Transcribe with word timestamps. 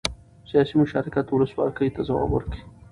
سیاسي 0.49 0.73
مشارکت 0.83 1.25
ولسواکۍ 1.29 1.87
ته 1.95 2.01
ځواک 2.07 2.29
ورکوي 2.31 2.61